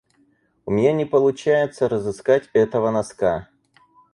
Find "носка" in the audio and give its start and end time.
2.89-3.49